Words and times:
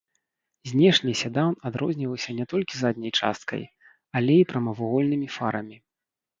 Знешне 0.69 1.11
седан 1.21 1.53
адрозніваўся 1.71 2.29
не 2.39 2.45
толькі 2.55 2.73
задняй 2.79 3.13
часткай, 3.21 3.63
але 4.23 4.33
і 4.41 4.49
прамавугольнымі 4.55 5.27
фарамі. 5.39 5.83